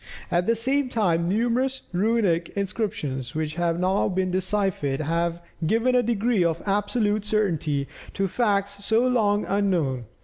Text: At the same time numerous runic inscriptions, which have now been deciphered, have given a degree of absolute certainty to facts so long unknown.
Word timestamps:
At 0.31 0.47
the 0.47 0.55
same 0.55 0.89
time 0.89 1.29
numerous 1.29 1.83
runic 1.93 2.49
inscriptions, 2.55 3.35
which 3.35 3.53
have 3.53 3.79
now 3.79 4.09
been 4.09 4.31
deciphered, 4.31 5.01
have 5.01 5.41
given 5.63 5.93
a 5.93 6.01
degree 6.01 6.43
of 6.43 6.59
absolute 6.65 7.23
certainty 7.23 7.87
to 8.15 8.27
facts 8.27 8.83
so 8.83 9.05
long 9.05 9.45
unknown. 9.45 10.05